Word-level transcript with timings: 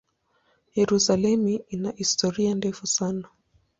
Yerusalemu 0.75 1.49
ina 1.65 1.91
historia 1.95 2.55
ndefu 2.55 2.87
sana. 2.87 3.27